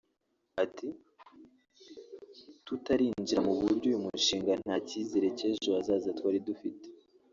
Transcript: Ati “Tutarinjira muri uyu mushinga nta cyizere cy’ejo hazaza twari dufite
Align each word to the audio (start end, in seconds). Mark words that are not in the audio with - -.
Ati 0.63 0.87
“Tutarinjira 2.65 3.39
muri 3.47 3.61
uyu 3.89 3.97
mushinga 4.05 4.53
nta 4.63 4.75
cyizere 4.87 5.27
cy’ejo 5.37 5.69
hazaza 5.77 6.09
twari 6.17 6.39
dufite 6.47 6.87